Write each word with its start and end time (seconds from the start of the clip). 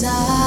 inside 0.00 0.37